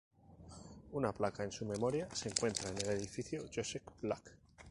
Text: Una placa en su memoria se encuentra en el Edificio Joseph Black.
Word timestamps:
Una 0.93 1.13
placa 1.13 1.43
en 1.43 1.51
su 1.51 1.63
memoria 1.63 2.07
se 2.11 2.29
encuentra 2.29 2.71
en 2.71 2.77
el 2.79 2.89
Edificio 2.89 3.45
Joseph 3.53 3.83
Black. 4.01 4.35